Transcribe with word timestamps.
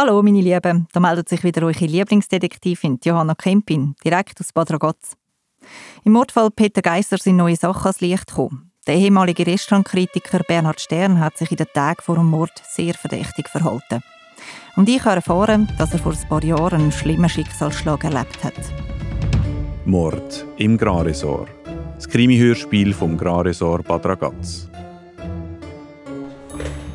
Hallo 0.00 0.22
meine 0.22 0.40
Lieben, 0.40 0.86
da 0.92 1.00
meldet 1.00 1.28
sich 1.28 1.42
wieder 1.42 1.66
eure 1.66 1.84
Lieblingsdetektivin 1.84 3.00
Johanna 3.02 3.34
Kempin, 3.34 3.96
direkt 4.04 4.38
aus 4.38 4.52
Bad 4.52 4.70
Ragaz. 4.70 5.16
Im 6.04 6.12
Mordfall 6.12 6.52
Peter 6.52 6.82
Geisser 6.82 7.18
sind 7.18 7.34
neue 7.34 7.56
Sachen 7.56 7.82
ans 7.82 8.00
Licht 8.00 8.28
gekommen. 8.28 8.70
Der 8.86 8.94
ehemalige 8.94 9.44
Restaurantkritiker 9.44 10.44
Bernhard 10.46 10.80
Stern 10.80 11.18
hat 11.18 11.36
sich 11.36 11.50
in 11.50 11.56
den 11.56 11.66
Tagen 11.74 12.00
vor 12.00 12.14
dem 12.14 12.26
Mord 12.26 12.52
sehr 12.62 12.94
verdächtig 12.94 13.48
verhalten. 13.48 14.04
Und 14.76 14.88
ich 14.88 15.04
habe 15.04 15.16
erfahren, 15.16 15.68
dass 15.78 15.92
er 15.92 15.98
vor 15.98 16.12
ein 16.12 16.28
paar 16.28 16.44
Jahren 16.44 16.80
einen 16.80 16.92
schlimmen 16.92 17.28
Schicksalsschlag 17.28 18.04
erlebt 18.04 18.44
hat. 18.44 18.54
Mord 19.84 20.46
im 20.58 20.78
Grand 20.78 21.08
Das 21.08 22.08
Krimi-Hörspiel 22.08 22.94
vom 22.94 23.18
Grand 23.18 23.58
Bad 23.88 24.06
Ragaz. 24.06 24.70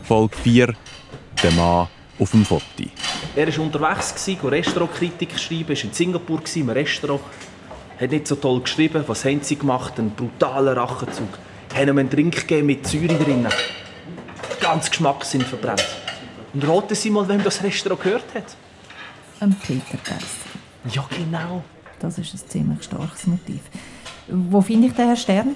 Folge 0.04 0.38
4 0.38 0.74
Der 1.44 1.52
Mann 1.52 1.90
auf 2.20 2.32
dem 2.32 2.46
Foto. 2.46 2.64
Er 3.36 3.48
war 3.48 3.64
unterwegs, 3.64 4.28
Restaurantkritik 4.44 5.40
schreiben, 5.40 5.70
war 5.70 5.84
in 5.84 5.94
Singapur 5.94 6.42
im 6.56 6.70
Restaurant. 6.70 7.22
Hat 8.00 8.12
nicht 8.12 8.28
so 8.28 8.36
toll 8.36 8.62
geschrieben. 8.62 9.04
Was 9.08 9.26
haben 9.26 9.42
sie 9.42 9.56
gemacht? 9.56 9.98
Ein 9.98 10.12
brutaler 10.12 10.76
Rachenzug. 10.76 11.38
Haben 11.76 11.90
ihm 11.90 11.98
einen 11.98 12.10
Drink 12.10 12.36
gegeben 12.36 12.68
mit 12.68 12.88
Säure 12.88 13.08
drin. 13.08 13.48
Ganz 14.60 14.90
Geschmackssinn 14.90 15.42
verbrannt. 15.42 15.86
Und 16.54 16.68
raten 16.68 16.96
Sie 16.96 17.10
mal, 17.10 17.28
wem 17.28 17.44
das 17.44 17.64
Restaurant 17.64 18.04
gehört 18.04 18.36
hat. 18.36 18.56
Ein 19.40 19.56
Peter 19.56 19.98
Geisser. 20.04 20.26
Ja, 20.92 21.06
genau. 21.10 21.64
Das 22.00 22.18
ist 22.18 22.34
ein 22.34 22.50
ziemlich 22.50 22.84
starkes 22.84 23.26
Motiv. 23.28 23.62
Wo 24.28 24.62
finde 24.62 24.88
ich 24.88 24.94
den 24.94 25.06
Herrn 25.06 25.18
Stern? 25.18 25.56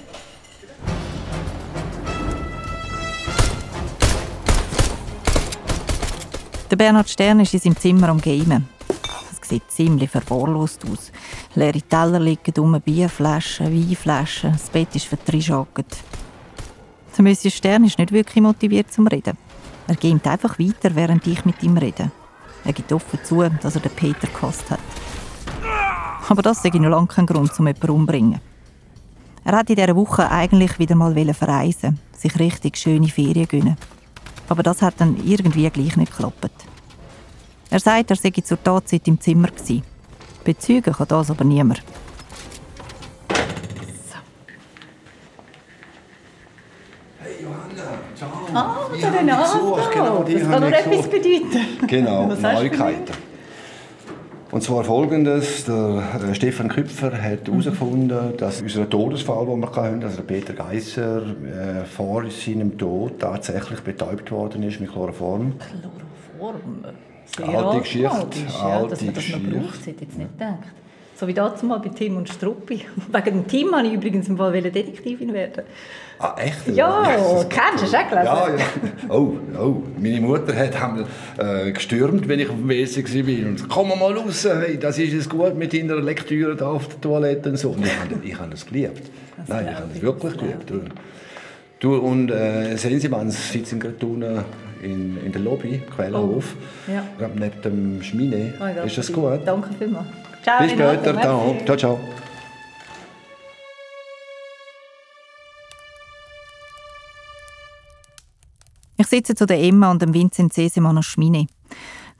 Der 6.70 6.76
Bernhard 6.76 7.08
Stern 7.08 7.40
ist 7.40 7.54
in 7.54 7.60
seinem 7.60 7.76
Zimmer 7.78 8.10
am 8.10 8.20
Gamen. 8.20 8.68
Es 9.32 9.48
sieht 9.48 9.70
ziemlich 9.70 10.10
verwahrlost 10.10 10.84
aus. 10.84 11.10
Leere 11.54 11.80
Teller 11.80 12.20
liegen 12.20 12.58
um, 12.58 12.78
Bierflaschen, 12.78 13.72
Weinflaschen, 13.72 14.52
das 14.52 14.68
Bett 14.68 14.94
ist 14.94 15.06
vertrischagert. 15.06 15.96
Der 17.16 17.24
Monsieur 17.24 17.50
Stern 17.50 17.84
ist 17.84 17.98
nicht 17.98 18.12
wirklich 18.12 18.42
motiviert 18.42 18.92
zum 18.92 19.06
Reden. 19.06 19.38
Er 19.86 19.94
geht 19.94 20.26
einfach 20.26 20.58
weiter, 20.58 20.94
während 20.94 21.26
ich 21.26 21.42
mit 21.46 21.62
ihm 21.62 21.78
rede. 21.78 22.10
Er 22.66 22.72
gibt 22.74 22.92
offen 22.92 23.18
zu, 23.24 23.48
dass 23.62 23.76
er 23.76 23.80
den 23.80 23.92
Peter 23.92 24.26
gekostet 24.26 24.72
hat. 24.72 24.80
Aber 26.28 26.42
das 26.42 26.62
ist 26.62 26.74
noch 26.74 26.90
lange 26.90 27.06
kein 27.06 27.24
Grund, 27.24 27.58
um 27.58 27.66
jemanden 27.66 27.90
umzubringen. 27.90 28.40
Er 29.42 29.56
hat 29.56 29.70
in 29.70 29.76
dieser 29.76 29.96
Woche 29.96 30.30
eigentlich 30.30 30.78
wieder 30.78 30.94
mal 30.94 31.14
verreisen, 31.32 31.98
sich 32.14 32.38
richtig 32.38 32.76
schöne 32.76 33.08
Ferien 33.08 33.48
gönnen. 33.48 33.78
Aber 34.48 34.62
das 34.62 34.82
hat 34.82 34.94
dann 34.98 35.16
irgendwie 35.24 35.68
gleich 35.70 35.96
nicht 35.96 36.12
geklappt. 36.12 36.50
Er 37.70 37.80
sagt, 37.80 38.10
er 38.10 38.16
sei 38.16 38.30
zur 38.30 38.62
Tatzeit 38.62 39.06
im 39.06 39.20
Zimmer 39.20 39.48
gewesen. 39.48 39.82
Bezeugen 40.42 40.94
kann 40.94 41.08
das 41.08 41.30
aber 41.30 41.44
niemand. 41.44 41.82
Hey 47.20 47.34
Johanna, 47.42 47.98
ciao. 48.14 48.30
Ah, 48.54 48.88
der 48.98 49.20
Renato. 49.20 49.78
Genau, 49.92 50.22
die 50.22 50.34
das 50.34 50.48
kann 50.48 50.60
nur 50.60 50.72
etwas 50.72 51.08
bedeuten. 51.08 51.86
Genau, 51.86 52.26
Neuigkeiten. 52.28 53.27
Und 54.50 54.62
zwar 54.62 54.84
folgendes: 54.84 55.66
Der 55.66 56.02
äh, 56.30 56.34
Stefan 56.34 56.68
Küpfer 56.68 57.12
hat 57.12 57.46
herausgefunden, 57.46 58.36
dass 58.36 58.62
unser 58.62 58.88
Todesfall, 58.88 59.46
den 59.46 59.60
wir 59.60 59.70
hatten, 59.74 60.02
also 60.02 60.22
Peter 60.22 60.54
Geisser, 60.54 61.22
äh, 61.22 61.84
vor 61.84 62.24
seinem 62.30 62.78
Tod 62.78 63.18
tatsächlich 63.18 63.80
betäubt 63.80 64.30
worden 64.30 64.62
ist 64.62 64.80
mit 64.80 64.90
Chloroform. 64.90 65.54
Chloroform? 65.58 66.84
Sehr 67.26 67.48
Alte 67.48 67.80
Geschichte, 67.80 68.10
altmodisch, 68.10 68.40
ja, 68.46 68.82
dass 68.82 69.00
alte 69.00 69.04
man 69.04 69.14
das 69.14 69.28
noch 69.28 69.40
braucht, 69.40 69.80
hätte 69.80 69.90
ich 69.90 70.00
jetzt 70.00 70.18
nicht 70.18 70.38
gedacht. 70.38 70.58
So 71.18 71.26
wie 71.26 71.34
damals 71.34 71.62
mal 71.64 71.78
bei 71.80 71.88
Tim 71.88 72.16
und 72.16 72.28
Struppi. 72.28 72.82
Wegen 73.12 73.24
dem 73.24 73.46
Tim 73.48 73.72
wollte 73.72 73.88
ich 73.88 73.94
übrigens 73.94 74.28
im 74.28 74.36
Fall 74.36 74.52
Detektivin 74.52 75.32
werden. 75.32 75.64
Ah, 76.20 76.34
echt? 76.38 76.68
Ja, 76.68 77.02
das- 77.16 77.48
kennst 77.48 77.84
du, 77.84 77.90
du 77.90 77.96
auch 77.98 78.08
gelesen? 78.08 78.26
Ja, 78.26 78.48
ja. 78.56 78.64
Oh, 79.08 79.32
oh. 79.58 79.82
Meine 80.00 80.20
Mutter 80.20 80.54
hat 80.54 80.80
haben, 80.80 81.04
äh, 81.38 81.72
gestürmt, 81.72 82.28
wenn 82.28 82.38
ich 82.38 82.48
auf 82.48 82.54
dem 82.54 82.68
WC 82.68 83.02
war. 83.04 83.48
Und 83.48 83.68
komm 83.68 83.88
mal 83.88 84.12
raus, 84.16 84.46
hey, 84.48 84.78
das 84.78 84.98
ist 84.98 85.12
es 85.12 85.28
gut 85.28 85.56
mit 85.56 85.72
deiner 85.72 85.96
Lektüre 85.96 86.54
da 86.54 86.68
auf 86.70 86.86
der 86.88 87.00
Toilette 87.00 87.48
und 87.50 87.56
so. 87.56 87.70
Und 87.70 87.84
ich 87.84 87.98
habe 87.98 88.14
ich 88.26 88.38
habe 88.38 88.50
das 88.50 88.64
geliebt. 88.66 89.10
Nein, 89.48 89.68
ich 89.70 89.74
habe 89.76 89.90
es 89.94 90.02
wirklich 90.02 90.36
geliebt. 90.36 90.70
Du, 90.70 90.80
du 91.80 91.96
und 91.96 92.30
äh, 92.30 92.76
sehen 92.76 93.00
Sie, 93.00 93.08
man 93.08 93.30
sitzen 93.30 93.80
gerade 93.80 94.06
unten 94.06 94.44
in, 94.82 95.18
in 95.24 95.32
der 95.32 95.40
Lobby, 95.40 95.82
Quellenhof, 95.96 96.54
Oh, 96.88 96.92
ja. 96.92 97.28
neben 97.34 97.62
dem 97.62 98.02
Schmine. 98.02 98.54
Oh, 98.60 98.86
ist 98.86 98.98
das 98.98 99.12
gut? 99.12 99.40
Danke 99.44 99.70
vielmals. 99.78 100.06
Ciao, 100.42 100.62
Bis 100.62 100.72
später. 100.72 101.20
Ciao. 101.20 101.52
merci. 101.52 101.64
ciao, 101.64 101.76
ciao. 101.76 101.98
Ich 109.00 109.06
sitze 109.06 109.34
zu 109.34 109.46
der 109.46 109.60
Emma 109.60 109.90
und 109.90 110.02
dem 110.02 110.12
Vincent 110.12 110.52
Sesemann 110.52 110.96
an 110.96 111.02
Schmine. 111.02 111.46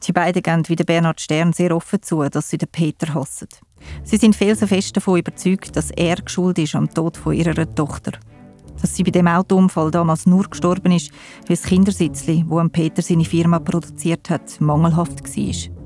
Die 0.06 0.12
beiden 0.12 0.43
geben 0.43 0.69
wie 0.69 0.77
der 0.77 0.84
Bernhard 0.84 1.21
Stern 1.21 1.53
sehr 1.53 1.75
offen 1.75 2.01
zu, 2.03 2.23
dass 2.29 2.51
sie 2.51 2.59
den 2.59 2.69
Peter 2.69 3.15
hassen. 3.15 3.49
Sie 4.05 4.17
sind 4.17 4.37
felsenfest 4.37 4.97
davon 4.97 5.19
überzeugt, 5.19 5.77
dass 5.77 5.91
er 5.91 6.17
schuld 6.27 6.59
ist 6.59 6.75
am 6.75 6.93
Tod 6.93 7.17
von 7.17 7.33
ihrer 7.33 7.75
Tochter. 7.75 8.12
Dass 8.81 8.95
sie 8.95 9.03
bei 9.03 9.11
dem 9.11 9.27
Autounfall 9.27 9.91
damals 9.91 10.27
nur 10.27 10.45
gestorben 10.45 10.93
ist, 10.93 11.11
weil 11.49 11.56
das 11.56 11.65
Kindersitzli, 11.65 12.45
wo 12.47 12.62
Peter 12.69 13.03
seine 13.03 13.25
Firma 13.25 13.59
produziert 13.59 14.31
hat, 14.31 14.61
mangelhaft 14.61 15.25
war. 15.25 15.78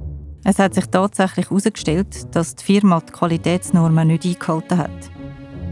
Es 0.44 0.58
hat 0.58 0.75
sich 0.75 0.86
tatsächlich 0.86 1.50
herausgestellt, 1.50 2.34
dass 2.34 2.56
die 2.56 2.64
Firma 2.64 3.00
die 3.00 3.12
Qualitätsnormen 3.12 4.08
nicht 4.08 4.25
eingehalten 4.25 4.78
hat. 4.78 5.10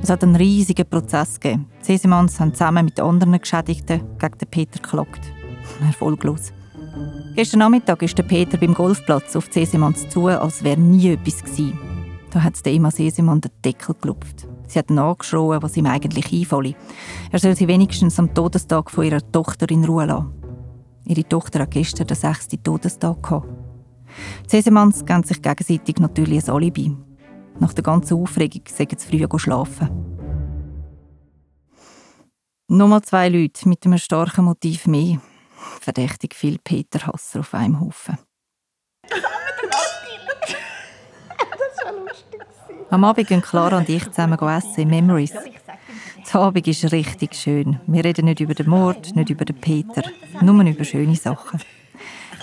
Es 0.03 0.11
hat 0.11 0.23
einen 0.23 0.37
riesigen 0.37 0.89
Prozess 0.89 1.41
gegeben. 1.41 1.67
Die 1.81 1.87
Sesemanns 1.87 2.39
haben 2.39 2.55
zusammen 2.55 2.85
mit 2.85 3.01
anderen 3.01 3.39
Geschädigten 3.39 4.03
gegen 4.19 4.39
den 4.39 4.49
Peter 4.49 4.81
geklagt. 4.81 5.21
Erfolglos. 5.87 6.53
Gestern 7.35 7.61
Nachmittag 7.61 8.03
ist 8.03 8.17
der 8.17 8.23
Peter 8.23 8.59
beim 8.59 8.75
Golfplatz 8.75 9.35
auf 9.35 9.49
die 9.49 9.61
Sesemanns 9.65 10.09
zu, 10.09 10.29
als 10.29 10.63
wäre 10.63 10.81
nie 10.81 11.11
etwas 11.11 11.43
gewesen. 11.43 11.79
Da 12.31 12.43
hat 12.43 12.65
der 12.65 12.73
Emma 12.73 12.91
Sesemann 12.93 13.41
den 13.41 13.51
Deckel 13.65 13.97
gelupft. 14.01 14.47
Sie 14.69 14.79
hat 14.79 14.91
nachgeschrien, 14.91 15.63
was 15.63 15.77
ihm 15.77 15.87
eigentlich 15.87 16.33
einfalle. 16.33 16.77
Er 17.33 17.39
soll 17.41 17.57
sie 17.57 17.67
wenigstens 17.67 18.19
am 18.21 18.33
Todestag 18.33 18.91
von 18.91 19.05
ihrer 19.05 19.33
Tochter 19.33 19.69
in 19.69 19.85
Ruhe 19.85 20.07
lassen. 20.07 20.33
Ihre 21.07 21.29
Tochter 21.29 21.61
hat 21.61 21.73
gestern 21.73 22.07
den 22.07 22.17
sechsten 22.17 22.63
Todestag 22.63 23.21
gehabt. 23.23 23.49
Die 24.45 24.51
Sesemanns 24.51 25.05
geben 25.05 25.23
sich 25.23 25.43
gegenseitig 25.43 25.97
natürlich 25.99 26.49
ein 26.49 26.55
Alibi. 26.55 26.97
Nach 27.59 27.73
der 27.73 27.85
ganzen 27.85 28.19
Aufregung 28.19 28.63
sagen 28.67 28.97
sie 28.99 29.27
früh 29.27 29.39
schlafen. 29.39 29.89
Nochmal 32.69 33.03
zwei 33.03 33.29
Leute 33.29 33.69
mit 33.69 33.85
einem 33.85 33.99
starken 33.99 34.45
Motiv 34.45 34.87
mehr. 34.87 35.21
Verdächtig 35.81 36.35
viel 36.35 36.59
Peter 36.63 37.07
Hasser 37.07 37.41
auf 37.41 37.53
einem 37.53 37.81
Haufen. 37.81 38.17
Am 42.91 43.05
Abend 43.05 43.29
gehen 43.29 43.43
Clara 43.43 43.79
und 43.79 43.89
ich 43.89 44.05
zusammen 44.07 44.39
essen 44.39 44.83
in 44.83 44.89
Memories. 44.89 45.33
Der 45.33 46.41
Abend 46.41 46.67
ist 46.67 46.93
richtig 46.93 47.35
schön. 47.35 47.81
Wir 47.87 48.05
reden 48.05 48.27
nicht 48.27 48.41
über 48.41 48.55
den 48.55 48.69
Mord, 48.69 49.15
nicht 49.15 49.31
über 49.31 49.45
den 49.45 49.61
Peter, 49.61 50.03
nur 50.41 50.65
über 50.65 50.85
schöne 50.85 51.17
Sachen. 51.17 51.61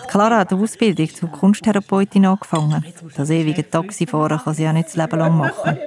Clara 0.08 0.40
hat 0.40 0.52
eine 0.52 0.62
Ausbildung 0.62 1.14
zur 1.14 1.30
Kunsttherapeutin 1.30 2.26
angefangen. 2.26 2.84
Das 3.16 3.30
ewige 3.30 3.70
Taxifahren 3.70 4.40
kann 4.40 4.54
sie 4.54 4.64
ja 4.64 4.74
nicht 4.74 4.88
das 4.88 4.96
Leben 4.96 5.20
lang 5.20 5.38
machen. 5.38 5.78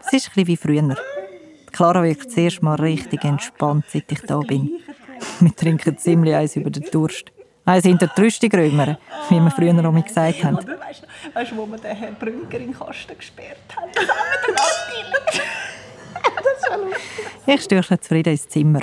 Es 0.00 0.12
ist 0.12 0.28
ein 0.28 0.32
bisschen 0.34 0.46
wie 0.46 0.56
früher. 0.56 0.96
Clara 1.72 2.02
wirkt 2.02 2.30
zuerst 2.30 2.62
mal 2.62 2.74
richtig 2.76 3.24
entspannt, 3.24 3.84
seit 3.92 4.10
ich 4.10 4.20
da 4.22 4.38
bin. 4.38 4.80
Wir 5.40 5.54
trinken 5.54 5.98
ziemlich 5.98 6.34
eins 6.34 6.56
über 6.56 6.70
den 6.70 6.84
Durst. 6.90 7.32
Eins 7.64 7.84
hinter 7.84 8.08
die 8.08 8.20
Rüstung 8.20 8.50
rümmern, 8.50 8.98
wie 9.30 9.40
wir 9.40 9.50
früher 9.50 9.72
noch 9.72 9.90
mal 9.90 10.02
gesagt 10.02 10.44
haben. 10.44 10.56
Oder 10.56 10.78
weißt 11.34 11.52
du, 11.52 11.56
wo 11.56 11.66
wir 11.66 11.78
den 11.78 11.96
Herrn 11.96 12.14
Brünker 12.16 12.58
in 12.58 12.66
den 12.66 12.78
Kasten 12.78 13.16
gesperrt 13.16 13.58
haben? 13.74 13.90
Das 16.24 16.70
war 16.70 16.78
lustig. 16.78 17.00
Ich 17.46 17.62
stürche 17.62 18.00
zufrieden 18.00 18.30
ins 18.30 18.48
Zimmer. 18.48 18.80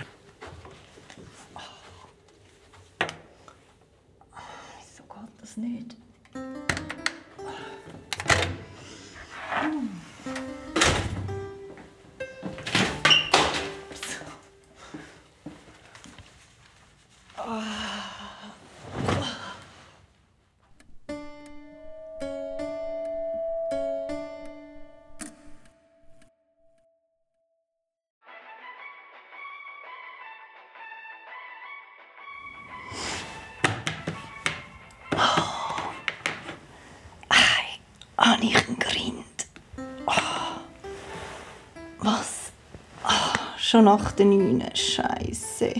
Schon 43.71 43.85
nach 43.85 44.11
der 44.11 44.25
9. 44.25 44.63
Scheiße. 44.73 45.73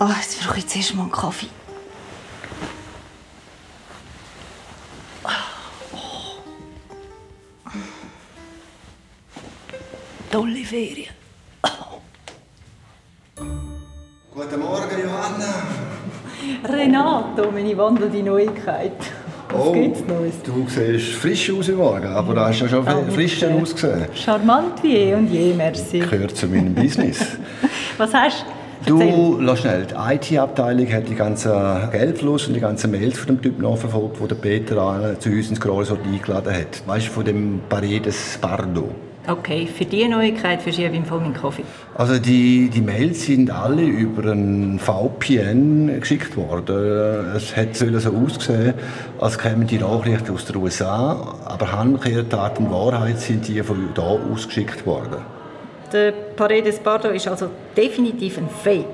Ah, 0.00 0.16
jetzt 0.20 0.40
brauche 0.40 0.58
ich 0.58 0.66
zuerst 0.66 0.96
mal 0.96 1.02
einen 1.02 1.12
Kaffee. 1.12 1.46
Oh. 5.22 5.28
Tolle 10.28 10.64
Ferien. 10.64 11.14
Guten 14.34 14.58
Morgen, 14.58 15.02
Johanna. 15.04 15.54
Renato, 16.64 17.52
meine 17.52 17.78
wandelnde 17.78 18.22
Neuigkeit. 18.24 19.21
Was 19.52 19.66
Oh, 19.66 19.72
gibt's 19.72 20.00
Neues? 20.06 20.34
Du 20.44 20.66
siehst 20.68 21.12
frisch 21.14 21.50
aus 21.52 21.68
im 21.68 21.76
Morgen, 21.76 22.06
aber 22.06 22.34
da 22.34 22.48
hast 22.48 22.60
du 22.60 22.64
ja 22.64 22.70
schon 22.70 22.86
Ah, 22.88 23.02
frischer 23.10 23.48
okay. 23.48 23.60
ausgesehen. 23.62 24.06
Charmant 24.14 24.82
wie 24.82 24.96
eh 24.96 25.14
und 25.14 25.28
je, 25.30 25.52
merci. 25.54 25.98
Gehört 26.00 26.36
zu 26.36 26.46
meinem 26.46 26.74
Business. 26.74 27.18
Was 27.98 28.14
hast 28.14 28.44
du? 28.86 28.98
Du, 28.98 29.38
lass 29.40 29.60
schnell, 29.60 29.86
die 29.86 30.34
IT-Abteilung 30.34 30.92
hat 30.92 31.08
die 31.08 31.14
ganzen 31.14 31.52
Geldfluss 31.92 32.48
und 32.48 32.54
die 32.54 32.60
ganzen 32.60 32.90
Mails 32.90 33.16
von 33.18 33.26
dem 33.28 33.42
Typ 33.42 33.60
nachverfolgt, 33.60 34.20
wo 34.20 34.26
der 34.26 34.34
Peter 34.36 35.14
zu 35.20 35.28
uns 35.30 35.50
ins 35.50 35.60
Grosort 35.60 36.00
eingeladen 36.04 36.52
hat. 36.52 36.82
Weißt 36.86 37.06
du, 37.06 37.10
von 37.12 37.24
dem 37.24 37.60
Paredes 37.68 38.38
Bardo. 38.40 38.88
Okay, 39.24 39.68
für 39.68 39.84
diese 39.84 40.08
Neuigkeit 40.08 40.60
verschiebe 40.60 40.96
ich 40.96 41.10
meinen 41.10 41.32
Kaffee. 41.32 41.62
Also 41.94 42.18
die, 42.18 42.68
die 42.68 42.80
Mails 42.80 43.24
sind 43.24 43.52
alle 43.52 43.82
über 43.82 44.32
ein 44.32 44.80
VPN 44.80 46.00
geschickt 46.00 46.36
worden. 46.36 47.36
Es 47.36 47.56
hat 47.56 47.76
so 47.76 47.86
ausgesehen, 47.86 48.74
als 49.20 49.38
kämen 49.38 49.68
die 49.68 49.78
Nachrichten 49.78 50.32
aus 50.32 50.44
den 50.44 50.56
USA, 50.56 51.36
aber 51.44 51.70
Handkehrtat 51.70 52.58
und 52.58 52.72
Wahrheit 52.72 53.20
sind 53.20 53.46
die 53.46 53.62
von 53.62 53.90
da 53.94 54.02
ausgeschickt 54.02 54.84
worden. 54.86 55.18
Der 55.92 56.10
Paredes 56.10 56.80
Bardo 56.80 57.10
ist 57.10 57.28
also 57.28 57.48
definitiv 57.76 58.38
ein 58.38 58.48
Fake. 58.48 58.86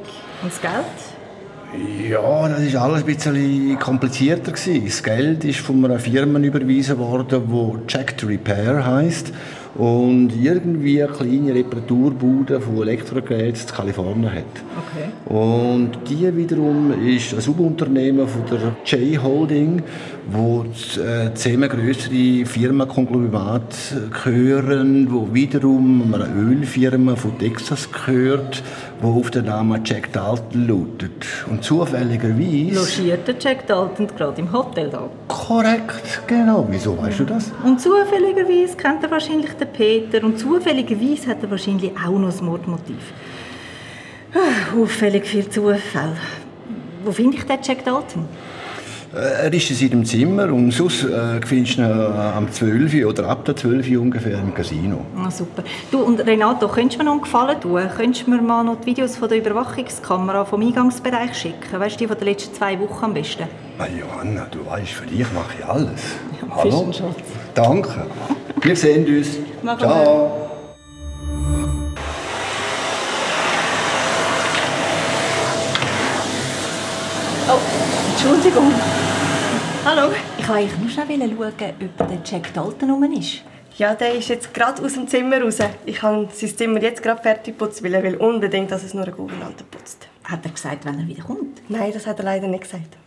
Und 0.43 0.53
das 0.53 0.61
Geld? 0.61 2.11
Ja, 2.11 2.49
das 2.49 2.61
ist 2.61 2.77
alles 2.77 3.01
ein 3.01 3.07
bisschen 3.07 3.79
komplizierter 3.79 4.53
gewesen. 4.53 4.85
Das 4.85 5.03
Geld 5.03 5.45
ist 5.45 5.61
von 5.61 5.85
einer 5.85 5.99
Firma 5.99 6.39
überwiesen 6.39 6.99
worden, 6.99 7.43
wo 7.47 7.79
Checked 7.87 8.27
Repair 8.27 8.85
heißt 8.85 9.33
und 9.75 10.33
irgendwie 10.41 11.03
eine 11.03 11.13
kleine 11.13 11.55
Reparaturbude 11.55 12.61
von 12.61 12.83
Elektrogeräten 12.83 13.61
in 13.61 13.75
Kalifornien 13.75 14.33
hat. 14.33 14.45
Okay. 14.77 15.08
Und 15.29 15.91
die 16.09 16.35
wiederum 16.35 16.91
ist 17.07 17.35
ein 17.35 17.41
Subunternehmen 17.41 18.27
von 18.27 18.45
der 18.51 18.75
J 18.87 19.23
Holding, 19.23 19.83
wo 20.31 20.65
äh, 20.97 21.35
zehn 21.35 21.61
größere 21.61 22.47
Firmenkonglomerat 22.47 23.75
gehören, 24.25 25.09
wo 25.11 25.29
wiederum 25.35 26.15
einer 26.15 26.35
Ölfirma 26.35 27.15
von 27.15 27.39
Texas 27.39 27.91
gehört, 27.93 28.63
wo 29.03 29.21
auf 29.21 29.31
den 29.31 29.45
Namen 29.45 29.83
Jack 29.85 30.15
Dalton 30.15 30.67
lautet. 30.67 31.27
Und 31.51 31.63
zufälligerweise 31.63 33.03
Logiert 33.03 33.29
der 33.29 33.35
Jack 33.39 33.67
Dalton 33.67 34.07
gerade 34.07 34.41
im 34.41 34.51
Hotel 34.51 34.89
da. 34.89 35.11
korrekt, 35.29 36.23
genau. 36.27 36.67
Wieso 36.71 36.97
weißt 36.97 37.21
du 37.21 37.25
das? 37.25 37.53
Und 37.65 37.79
zufälligerweise 37.79 38.79
kennt 38.79 39.03
er 39.03 39.11
wahrscheinlich 39.11 39.53
den 39.53 39.69
Peter 39.69 40.25
und 40.25 40.39
zufälligerweise 40.39 41.27
hat 41.27 41.43
er 41.43 41.51
wahrscheinlich 41.51 41.93
auch 42.03 42.19
noch 42.19 42.31
das 42.31 42.41
Mordmotiv. 42.41 43.13
Ah, 44.35 44.77
Auffällig 44.81 45.27
viel 45.27 45.49
Zufall. 45.49 46.17
Wo 47.05 47.13
finde 47.13 47.37
ich 47.39 47.45
den 47.45 47.59
Jack 47.63 47.85
Dalton? 47.85 48.27
Äh, 49.15 49.45
Er 49.47 49.53
ist 49.55 49.71
in 49.71 49.77
seinem 49.77 50.05
Zimmer 50.05 50.53
und 50.53 50.71
sonst 50.71 51.05
äh, 51.05 51.41
findest 51.47 51.79
du 51.79 51.83
ihn 51.83 51.89
äh, 51.89 51.93
am 52.37 52.53
12 52.53 52.93
Uhr 52.95 53.09
oder 53.09 53.27
ab 53.29 53.45
der 53.47 53.57
12 53.57 53.89
Uhr 53.93 54.03
ungefähr 54.03 54.39
im 54.39 54.53
Casino. 54.53 55.07
Ah, 55.17 55.31
super. 55.31 55.63
Du 55.91 56.01
und 56.01 56.21
Renato, 56.21 56.69
könntest 56.69 56.97
du 56.97 56.99
mir 56.99 57.05
noch 57.07 57.13
einen 57.13 57.23
Gefallen 57.23 57.59
tun? 57.61 57.81
Könntest 57.97 58.27
du 58.27 58.31
mir 58.31 58.43
mal 58.43 58.63
noch 58.65 58.81
die 58.81 58.87
Videos 58.87 59.17
von 59.17 59.29
der 59.31 59.39
Überwachungskamera 59.39 60.45
vom 60.45 60.61
Eingangsbereich 60.61 61.35
schicken? 61.35 61.81
Weißt 61.81 61.95
du, 61.95 61.99
die 62.01 62.09
von 62.09 62.19
den 62.19 62.29
letzten 62.29 62.55
zwei 62.55 62.79
Wochen 62.81 63.05
am 63.07 63.15
besten? 63.15 63.45
Ah, 63.79 63.87
Johanna, 63.87 64.47
du 64.51 64.59
weißt, 64.71 64.91
für 64.91 65.07
dich 65.07 65.27
mache 65.33 65.55
ich 65.59 65.65
alles. 65.65 66.03
ein 66.43 66.93
Schatz. 66.93 67.03
Danke. 67.55 68.07
Wir 68.61 68.77
sehen 68.77 69.07
uns. 69.07 69.29
Machen 69.63 69.79
Ciao. 69.81 70.45
Oh, 77.51 77.59
Entschuldigung. 78.11 78.71
Hallo. 79.83 80.13
Ich 80.37 80.47
wollte 80.47 80.61
eigentlich 80.61 80.79
nur 80.79 80.91
schnell 80.91 81.19
schauen, 81.19 81.91
ob 81.99 82.09
der 82.09 82.19
Jack 82.23 82.53
Dalton 82.53 82.91
rum 82.91 83.11
ist. 83.13 83.43
Ja, 83.79 83.95
der 83.95 84.13
ist 84.15 84.29
jetzt 84.29 84.53
gerade 84.53 84.83
aus 84.83 84.93
dem 84.93 85.09
Zimmer 85.09 85.41
raus. 85.41 85.57
Ich 85.87 86.03
habe 86.03 86.29
sein 86.31 86.55
Zimmer 86.55 86.83
jetzt 86.83 87.03
gerade 87.03 87.23
fertig 87.23 87.57
geputzt, 87.57 87.83
weil 87.83 87.95
er 87.95 88.03
will 88.03 88.17
unbedingt, 88.17 88.71
dass 88.71 88.83
es 88.83 88.93
nur 88.93 89.07
ein 89.07 89.13
Gouvernante 89.13 89.65
putzt. 89.65 90.09
Hat 90.25 90.45
er 90.45 90.51
gesagt, 90.51 90.85
wenn 90.85 90.99
er 90.99 91.07
wieder 91.07 91.23
kommt? 91.23 91.63
Nein, 91.71 91.91
das 91.91 92.07
hat 92.07 92.19
er 92.19 92.27
leider 92.27 92.49
nicht 92.49 92.65
gesagt. 92.65 92.99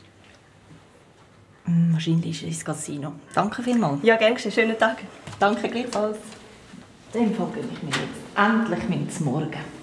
Hm, 1.65 1.89
wahrscheinlich 1.93 2.31
ist 2.31 2.41
er 2.41 2.47
ins 2.47 2.65
Casino. 2.65 3.11
Danke 3.35 3.61
vielmals. 3.61 3.99
Ja, 4.01 4.15
gern 4.15 4.33
geschehen. 4.33 4.53
Schönen 4.53 4.79
Tag. 4.79 5.03
Danke 5.39 5.69
gleichfalls. 5.69 6.17
Fall 7.11 7.21
gönne 7.21 7.67
ich 7.73 7.83
mir 7.83 7.89
jetzt 7.89 8.21
endlich 8.35 8.89
meinen 8.89 9.07
Morgen. 9.19 9.81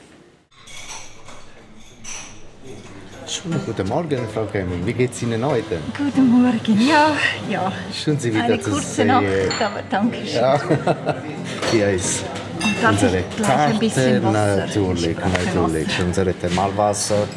Schönen 2.64 3.27
guten 3.66 3.88
Morgen, 3.88 4.20
Frau 4.32 4.44
Kemmel. 4.46 4.84
Wie 4.84 4.92
geht's 4.92 5.22
Ihnen 5.22 5.44
heute? 5.44 5.78
Guten 5.96 6.28
Morgen. 6.30 6.88
Ja, 6.88 7.12
ja. 7.48 7.72
Schön, 7.92 8.18
Sie 8.18 8.32
wieder 8.32 8.44
Eine 8.44 8.60
zu 8.60 8.70
kurze 8.70 8.86
sehen. 8.86 9.06
Nacht, 9.08 9.24
aber 9.60 9.82
danke 9.90 10.18
schön. 10.26 10.78
Hier 11.70 11.90
ist 11.90 12.24
Und 12.62 12.82
darf 12.82 12.92
unsere 12.92 13.18
ich 13.18 13.36
gleich 13.36 13.50
ein 13.50 13.78
bisschen 13.78 14.22
Karte. 14.22 14.36
Wasser? 14.38 14.56
Natürlich, 14.66 15.16
natürlich. 15.18 15.88
Wasser. 15.88 16.04
Unsere 16.06 16.34
Thermalwasser. 16.34 17.28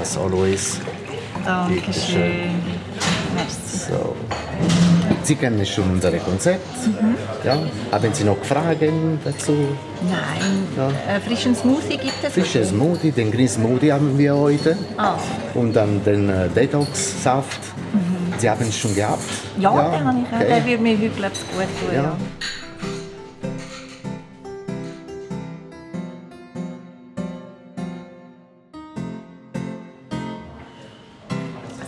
As 0.00 0.16
always. 0.16 0.80
Danke 1.44 1.74
Bitte 1.74 1.92
schön. 1.92 2.12
schön. 2.12 2.62
Merci. 3.34 3.78
So. 3.90 4.16
Sie 5.26 5.34
kennen 5.34 5.66
schon 5.66 5.90
unser 5.90 6.12
Konzept. 6.18 6.86
Mhm. 6.86 7.16
Ja. 7.44 7.58
Haben 7.90 8.14
Sie 8.14 8.22
noch 8.22 8.38
Fragen 8.44 9.18
dazu? 9.24 9.54
Nein, 10.08 10.68
Ja. 10.76 10.88
äh, 11.16 11.20
frischen 11.20 11.54
Smoothie 11.56 11.96
gibt 11.96 12.14
es? 12.22 12.32
Frische 12.32 12.64
Smoothie, 12.64 13.10
den 13.10 13.32
Green 13.32 13.48
Smoothie 13.48 13.92
haben 13.92 14.16
wir 14.16 14.36
heute. 14.36 14.76
Ah, 14.96 15.16
Und 15.54 15.74
dann 15.74 16.04
den 16.04 16.28
äh, 16.28 16.48
Detox-Saft. 16.50 17.58
Sie 18.38 18.48
haben 18.48 18.66
es 18.68 18.78
schon 18.78 18.94
gehabt? 18.94 19.22
Mhm. 19.56 19.62
ja, 19.62 19.70
den 19.90 20.04
habe 20.06 20.18
ich 20.20 20.32
okay. 20.32 20.46
Der 20.48 20.64
würde 20.66 20.82
mir 20.84 20.96
heute 20.96 21.08
glaub 21.10 21.32
ich, 21.32 21.40
gut 21.58 21.68
tun. 21.80 21.94
Ja. 21.96 22.02
Ja. 22.02 22.16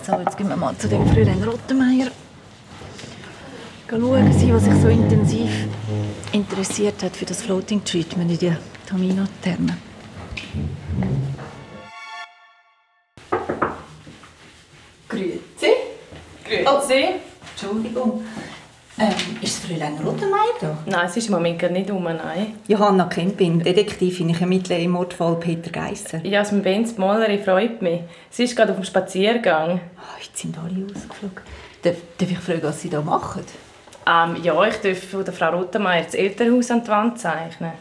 So, 0.06 0.12
jetzt 0.20 0.36
gehen 0.38 0.48
wir 0.48 0.56
mal 0.56 0.76
zu 0.78 0.88
dem 0.88 1.06
Fräulein 1.06 1.42
Rottenmeier. 1.42 2.10
Schauen 3.90 4.32
Sie, 4.34 4.52
was 4.52 4.64
sich 4.64 4.74
so 4.82 4.88
intensiv 4.88 5.48
interessiert 6.32 7.02
hat 7.02 7.16
für 7.16 7.24
das 7.24 7.40
Floating 7.40 7.82
Treatment 7.82 8.30
in 8.32 8.38
der 8.38 8.56
Tamina-Therme. 8.86 9.78
Grüezi. 15.08 15.72
Grüezi. 16.44 17.04
Entschuldigung. 17.50 18.24
Ähm, 18.98 19.14
ist 19.40 19.62
das 19.62 19.70
Fräulein 19.70 19.96
Rottenmeier 20.04 20.54
da? 20.60 20.78
Nein, 20.84 21.06
es 21.06 21.16
ist 21.16 21.28
im 21.28 21.34
Moment 21.34 21.58
gar 21.58 21.70
nicht 21.70 21.90
um, 21.90 22.04
nein. 22.04 22.56
Johanna 22.66 23.06
Kempin, 23.06 23.60
Detektivin. 23.60 24.28
Ich 24.28 24.40
ermittle 24.40 24.78
im 24.78 24.90
Mordfall 24.90 25.36
Peter 25.36 25.70
Geisser. 25.70 26.22
Jasmin 26.26 26.62
Benz, 26.62 26.94
die 26.94 27.00
Malerin, 27.00 27.42
freut 27.42 27.80
mich. 27.80 28.00
Sie 28.28 28.44
ist 28.44 28.54
gerade 28.54 28.72
auf 28.72 28.78
dem 28.78 28.84
Spaziergang. 28.84 29.80
Oh, 29.96 30.20
jetzt 30.22 30.36
sind 30.36 30.58
alle 30.58 30.84
ausgeflogen. 30.84 31.40
Darf, 31.82 31.96
darf 32.18 32.30
ich 32.30 32.38
fragen, 32.38 32.62
was 32.64 32.82
Sie 32.82 32.90
da 32.90 33.00
machen? 33.00 33.44
Ähm, 34.08 34.42
ja, 34.42 34.66
ich 34.66 34.76
darf 34.76 35.10
von 35.10 35.24
der 35.24 35.34
Frau 35.34 35.50
Rottenmeier 35.50 36.04
das 36.04 36.14
Elternhaus 36.14 36.70
an 36.70 36.82
die 36.82 36.88
Wand 36.88 37.18
zeichnen. 37.18 37.72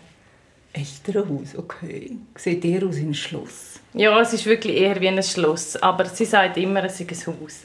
Elternhaus, 0.73 1.55
okay. 1.57 2.17
Sieht 2.35 2.65
ihr 2.65 2.85
aus 2.85 2.97
wie 2.97 3.05
ein 3.05 3.13
Schloss? 3.13 3.79
Ja, 3.93 4.19
es 4.19 4.33
ist 4.33 4.45
wirklich 4.45 4.75
eher 4.75 4.99
wie 4.99 5.07
ein 5.07 5.23
Schloss, 5.23 5.77
aber 5.77 6.05
sie 6.05 6.25
sagt 6.25 6.57
immer, 6.57 6.83
es 6.83 6.99
ist 6.99 7.27
ein 7.27 7.33
Haus. 7.41 7.61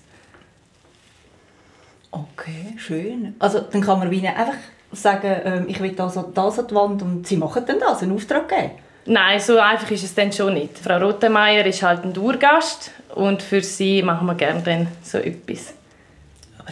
Okay, 2.12 2.74
schön. 2.76 3.34
Also 3.38 3.60
dann 3.60 3.80
kann 3.80 3.98
man 3.98 4.12
ihnen 4.12 4.26
einfach 4.26 4.54
sagen, 4.92 5.40
ähm, 5.44 5.64
ich 5.68 5.80
will 5.80 5.92
das 5.92 6.14
das 6.34 6.58
an 6.58 6.66
die 6.68 6.74
Wand 6.74 7.02
und 7.02 7.26
sie 7.26 7.36
machen 7.36 7.64
dann 7.66 7.80
das, 7.80 8.02
einen 8.02 8.14
Auftrag 8.14 8.48
geben. 8.48 8.70
Nein, 9.06 9.40
so 9.40 9.58
einfach 9.58 9.90
ist 9.90 10.04
es 10.04 10.14
dann 10.14 10.30
schon 10.30 10.54
nicht. 10.54 10.78
Frau 10.78 10.98
Rottenmeier 10.98 11.66
ist 11.66 11.82
halt 11.82 12.04
ein 12.04 12.12
Dauergast 12.12 12.92
und 13.14 13.42
für 13.42 13.60
sie 13.62 14.02
machen 14.02 14.26
wir 14.26 14.36
gerne 14.36 14.62
dann 14.62 14.86
so 15.02 15.18
etwas. 15.18 15.74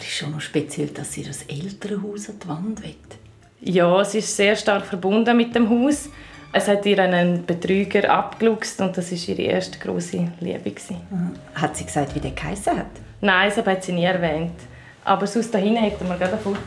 Aber 0.01 0.07
es 0.07 0.13
ist 0.13 0.17
schon 0.17 0.31
noch 0.31 0.41
speziell, 0.41 0.87
dass 0.87 1.13
sie 1.13 1.23
das 1.23 1.43
Elternhaus 1.43 2.27
an 2.27 2.39
die 2.43 2.47
Wand 2.47 2.83
will. 2.83 2.95
Ja, 3.61 4.03
sie 4.03 4.17
ist 4.17 4.35
sehr 4.35 4.55
stark 4.55 4.83
verbunden 4.87 5.37
mit 5.37 5.53
dem 5.53 5.69
Haus. 5.69 6.09
Es 6.51 6.67
hat 6.67 6.87
ihr 6.87 6.97
einen 6.97 7.45
Betrüger 7.45 8.09
abgeluchst 8.09 8.81
und 8.81 8.97
das 8.97 9.11
ist 9.11 9.27
ihre 9.27 9.43
erste 9.43 9.77
große 9.77 10.31
Liebe. 10.39 10.71
gewesen. 10.71 10.97
Hat 11.53 11.77
sie 11.77 11.85
gesagt, 11.85 12.15
wie 12.15 12.19
der 12.19 12.31
geheissen 12.31 12.79
hat? 12.79 12.87
Nein, 13.21 13.51
das 13.55 13.63
hat 13.63 13.83
sie 13.83 13.91
nie 13.91 14.05
erwähnt. 14.05 14.55
Aber 15.05 15.27
sonst 15.27 15.53
da 15.53 15.59
hinten 15.59 15.83
hätten 15.83 16.07
wir 16.07 16.17
gerade 16.17 16.33
ein 16.33 16.39
Foto. 16.39 16.57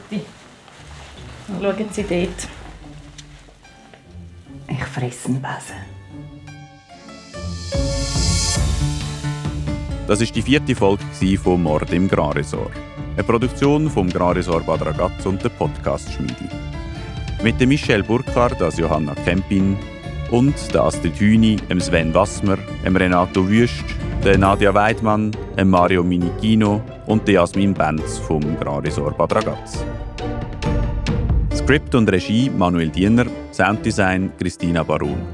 Schauen 1.60 1.88
Sie 1.90 2.02
dort. 2.04 2.48
Ich 4.68 4.84
fresse 4.84 5.28
einen 5.28 5.42
Besen. 5.42 5.94
Das 10.06 10.20
ist 10.20 10.36
die 10.36 10.42
vierte 10.42 10.76
Folge 10.76 11.02
von 11.42 11.62
Mord 11.62 11.92
im 11.92 12.06
Graresor. 12.08 12.70
Eine 13.14 13.22
Produktion 13.22 13.88
vom 13.88 14.08
Graresor 14.08 14.62
Bad 14.62 14.84
Ragaz 14.84 15.24
und 15.24 15.42
der 15.44 15.48
Podcast 15.50 16.12
Schmiedi. 16.12 16.48
Mit 17.44 17.60
dem 17.60 17.68
Michel 17.68 18.02
Burkhardt 18.02 18.60
als 18.60 18.76
Johanna 18.76 19.14
Kempin 19.24 19.76
und 20.32 20.74
der 20.74 20.82
Astrid 20.82 21.20
Hüni, 21.20 21.54
dem 21.70 21.80
Sven 21.80 22.12
Wassmer, 22.12 22.58
dem 22.84 22.96
Renato 22.96 23.48
Wüst, 23.48 23.84
der 24.24 24.36
Nadia 24.36 24.74
Weidmann, 24.74 25.30
dem 25.56 25.70
Mario 25.70 26.02
Minichino 26.02 26.82
und 27.06 27.28
der 27.28 27.34
Jasmin 27.34 27.72
Benz 27.72 28.18
vom 28.18 28.42
Graresor 28.58 29.12
Bad 29.12 29.36
Ragaz. 29.36 29.84
Skript 31.54 31.94
und 31.94 32.10
Regie 32.10 32.50
Manuel 32.50 32.88
Diener, 32.88 33.26
Sounddesign 33.52 34.32
Christina 34.38 34.82
Baron. 34.82 35.33